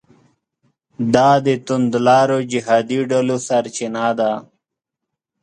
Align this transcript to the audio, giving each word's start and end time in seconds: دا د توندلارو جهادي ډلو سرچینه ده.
دا 1.13 1.29
د 1.45 1.47
توندلارو 1.65 2.37
جهادي 2.51 2.99
ډلو 3.11 3.37
سرچینه 3.47 4.05
ده. 4.19 4.31